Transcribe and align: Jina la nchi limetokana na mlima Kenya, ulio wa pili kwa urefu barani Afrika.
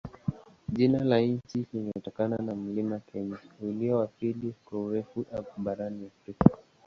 Jina 0.69 1.03
la 1.03 1.19
nchi 1.19 1.65
limetokana 1.73 2.37
na 2.37 2.55
mlima 2.55 2.99
Kenya, 2.99 3.37
ulio 3.61 3.97
wa 3.97 4.07
pili 4.07 4.53
kwa 4.65 4.79
urefu 4.79 5.25
barani 5.57 6.05
Afrika. 6.05 6.49